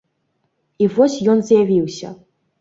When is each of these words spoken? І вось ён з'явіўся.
І 0.83 0.87
вось 0.95 1.19
ён 1.35 1.45
з'явіўся. 1.51 2.13